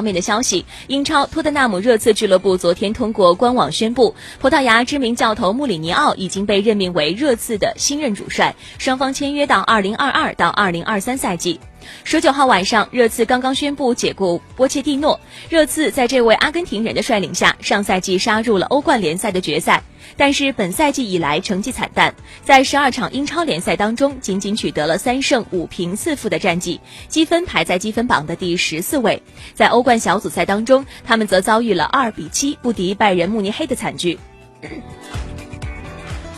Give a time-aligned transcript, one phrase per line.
[0.00, 11.60] 方面的消息，英超托特纳姆热刺俱乐部昨天通过官网宣布，葡萄牙知名教头穆里尼奥已经被任命为热刺的新任主帅，双方签约到二零二二到二零二三赛季。
[12.04, 15.18] 十九号晚上，热刺刚刚宣布解雇波切蒂诺。
[15.48, 19.82] 热刺在这位阿根廷人的率领下，上赛季杀入了欧冠联赛的决赛，
[20.16, 22.14] 但是本赛季以来成绩惨淡，
[22.44, 29.22] 在十二场英超联赛当中，仅仅取得了三胜五平四负的战绩，积分排在积分榜的第十四位。
[29.54, 34.18] 在欧冠小组赛当中，他们则遭遇了二比七不敌拜仁慕尼黑的惨剧。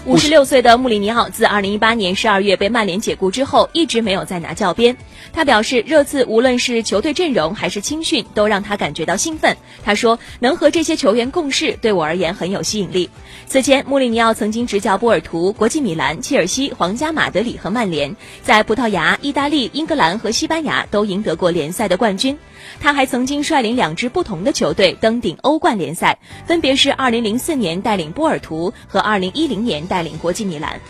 [0.05, 4.97] 五十六岁的穆里尼奥自二零一八年十二月被曼联解雇之后，一直没有再拿教鞭。
[5.33, 9.57] 他表示，热刺无论是球队阵容还是青训，都让他感觉到兴奋。
[9.85, 13.09] 他说，能和这些球员共事，对我而言很有吸引力。
[13.47, 22.37] 此前，穆里尼奥曾经执教波尔图、国际米兰、切尔西、皇家马德里和曼联，在葡萄牙、意大利、英格兰和西班牙都赢得过联赛的冠军。
[22.81, 30.81] 他还曾经率领两支不同的球队登顶欧冠联赛，分别是2004年带领波尔图和2010年带领国际米兰。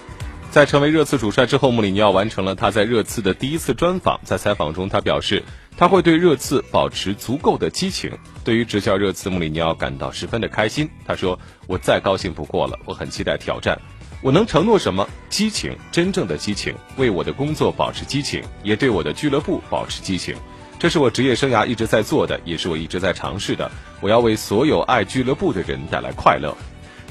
[0.52, 4.20] 在成为热刺主帅之后，穆里尼奥完成了他在热刺的第一次专访。
[4.22, 5.42] 在采访中，他表示
[5.76, 8.12] 他会对热刺保持足够的激情。
[8.44, 10.88] 对于执教热刺，穆里尼奥感到十分的开心。
[11.04, 11.36] 他说
[11.66, 13.76] ：“我再高兴不过了，我很期待挑战。
[14.20, 15.08] 我能承诺什么？
[15.28, 20.36] 激情，真正的激情，为我的工作保持激情，也对我的俱乐部保持激情。”
[20.78, 23.68] 这是我职业生涯一直在做的，也是我一直在尝试的。
[24.00, 26.56] 我要为所有爱俱乐部的人带来快乐。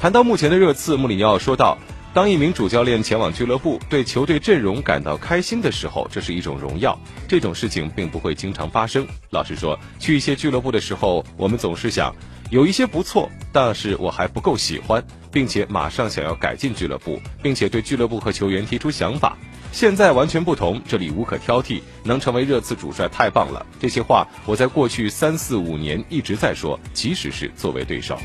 [0.02, 1.78] 谈到目前的热刺，穆里尼奥说道
[2.12, 7.00] ：“当一名主教练前往俱乐部，对球队阵容感到开心的时候，这是一种荣耀。
[7.28, 9.06] 这种事情并不会经常发生。
[9.30, 12.16] 老实说，去一些俱乐部的时候，我们总是想，
[12.50, 19.38] 有一些不错，但是我还不够喜欢，并且马上想要改进俱乐部，并且对俱乐部和球员提出想法。”
[19.72, 23.64] 现在完全不同，这里无可挑剔，能成为热刺主帅太棒了。
[23.80, 28.18] 这些话我在过去三四五年一直在说，即使是作为对手。